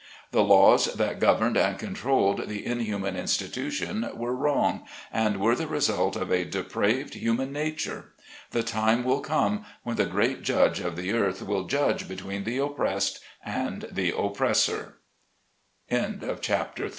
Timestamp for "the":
0.31-0.43, 2.49-2.65, 5.53-5.67, 8.49-8.63, 9.97-10.07, 10.95-11.13, 12.45-12.57, 13.91-14.11